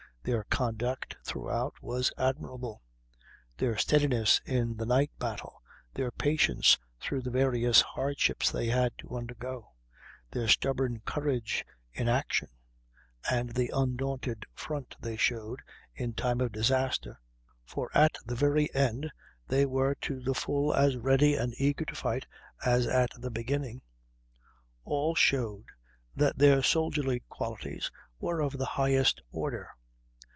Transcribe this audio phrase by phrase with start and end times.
[0.23, 2.83] Their conduct throughout was admirable.
[3.57, 5.63] Their steadiness in the night battle,
[5.95, 9.71] their patience through the various hardships they had to undergo,
[10.29, 12.49] their stubborn courage in action,
[13.31, 15.59] and the undaunted front they showed
[15.95, 17.19] in time of disaster
[17.65, 19.11] (for at the very end
[19.47, 22.27] they were to the full as ready and eager to fight
[22.63, 23.81] as at the beginning),
[24.83, 25.65] all showed
[26.15, 27.89] that their soldierly qualities
[28.19, 29.71] were of the highest order.